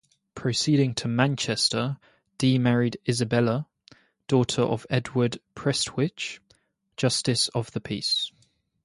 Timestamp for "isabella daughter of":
3.07-4.87